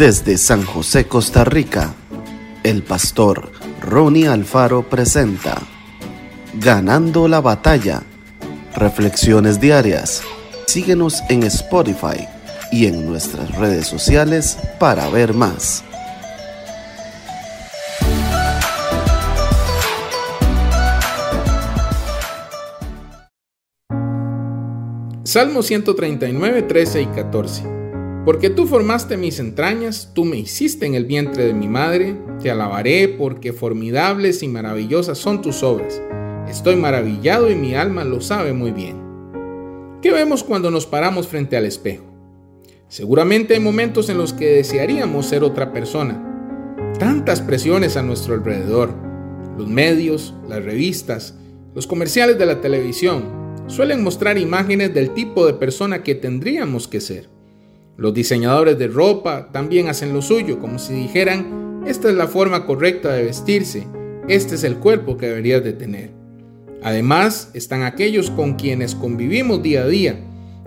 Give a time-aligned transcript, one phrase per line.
[0.00, 1.94] Desde San José, Costa Rica,
[2.62, 3.52] el pastor
[3.82, 5.60] Ronnie Alfaro presenta
[6.54, 8.02] Ganando la batalla.
[8.74, 10.22] Reflexiones diarias.
[10.66, 12.26] Síguenos en Spotify
[12.72, 15.84] y en nuestras redes sociales para ver más.
[25.24, 27.79] Salmo 139, 13 y 14.
[28.24, 32.50] Porque tú formaste mis entrañas, tú me hiciste en el vientre de mi madre, te
[32.50, 36.02] alabaré porque formidables y maravillosas son tus obras.
[36.46, 39.00] Estoy maravillado y mi alma lo sabe muy bien.
[40.02, 42.04] ¿Qué vemos cuando nos paramos frente al espejo?
[42.88, 46.26] Seguramente hay momentos en los que desearíamos ser otra persona.
[46.98, 48.92] Tantas presiones a nuestro alrededor.
[49.56, 51.36] Los medios, las revistas,
[51.74, 53.24] los comerciales de la televisión,
[53.66, 57.39] suelen mostrar imágenes del tipo de persona que tendríamos que ser.
[58.00, 62.64] Los diseñadores de ropa también hacen lo suyo, como si dijeran, esta es la forma
[62.64, 63.86] correcta de vestirse,
[64.26, 66.10] este es el cuerpo que deberías de tener.
[66.82, 70.18] Además, están aquellos con quienes convivimos día a día,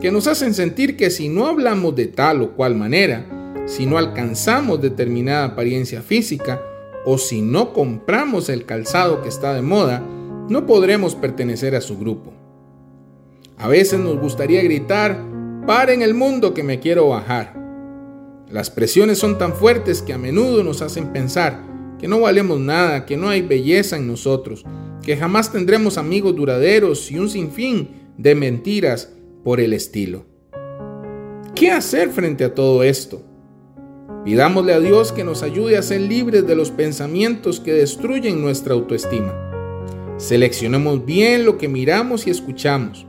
[0.00, 3.26] que nos hacen sentir que si no hablamos de tal o cual manera,
[3.66, 6.62] si no alcanzamos determinada apariencia física,
[7.04, 10.02] o si no compramos el calzado que está de moda,
[10.48, 12.32] no podremos pertenecer a su grupo.
[13.58, 15.22] A veces nos gustaría gritar,
[15.68, 17.52] paren el mundo que me quiero bajar.
[18.50, 21.62] Las presiones son tan fuertes que a menudo nos hacen pensar
[21.98, 24.64] que no valemos nada, que no hay belleza en nosotros,
[25.02, 29.12] que jamás tendremos amigos duraderos y un sinfín de mentiras
[29.44, 30.24] por el estilo.
[31.54, 33.20] ¿Qué hacer frente a todo esto?
[34.24, 38.72] Pidámosle a Dios que nos ayude a ser libres de los pensamientos que destruyen nuestra
[38.72, 39.34] autoestima.
[40.16, 43.06] Seleccionemos bien lo que miramos y escuchamos.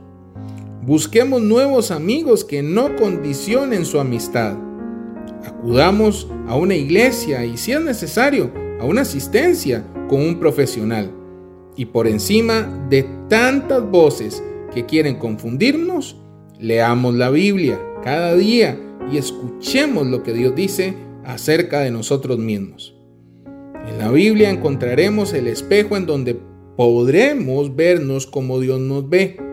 [0.82, 4.56] Busquemos nuevos amigos que no condicionen su amistad.
[5.44, 8.50] Acudamos a una iglesia y si es necesario,
[8.80, 11.10] a una asistencia con un profesional.
[11.76, 14.42] Y por encima de tantas voces
[14.72, 16.16] que quieren confundirnos,
[16.58, 18.80] leamos la Biblia cada día
[19.12, 20.94] y escuchemos lo que Dios dice
[21.26, 22.96] acerca de nosotros mismos.
[23.86, 26.40] En la Biblia encontraremos el espejo en donde
[26.78, 29.49] podremos vernos como Dios nos ve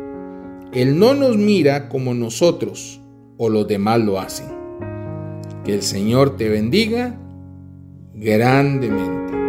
[0.73, 3.01] él no nos mira como nosotros
[3.37, 4.47] o los demás lo hacen.
[5.63, 7.19] Que el Señor te bendiga
[8.13, 9.46] grandemente.